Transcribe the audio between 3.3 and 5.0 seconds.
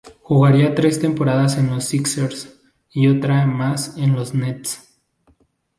más en los Nets.